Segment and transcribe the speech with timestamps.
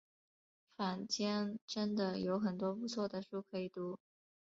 [0.77, 3.99] 坊间真的有很多不错的书可以读